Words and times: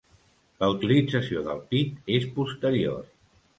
La 0.63 0.69
utilització 0.75 1.45
del 1.49 1.63
pit 1.75 2.11
és 2.17 2.27
posterior. 2.41 3.01